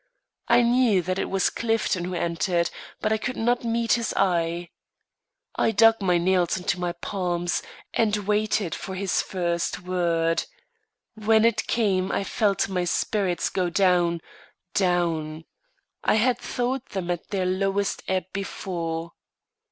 [0.47, 4.71] I knew that it was Clifton who entered, but I could not meet his eye.
[5.55, 7.61] I dug my nails into my palms,
[7.93, 10.45] and waited for his first word.
[11.13, 14.21] When it came, I felt my spirits go down,
[14.73, 15.45] down
[16.03, 19.11] I had thought them at their lowest ebb before.